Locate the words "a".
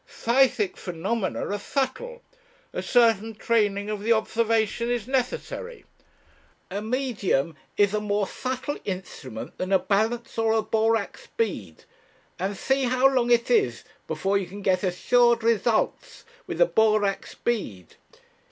2.73-2.81, 6.71-6.81, 7.93-8.01, 9.71-9.77, 10.53-10.63, 16.59-16.65